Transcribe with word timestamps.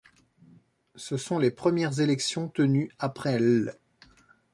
Ce 0.95 1.15
sont 1.15 1.37
les 1.37 1.51
premières 1.51 1.99
élections 1.99 2.47
tenues 2.49 2.89
après 2.97 3.37
l'. 3.37 3.75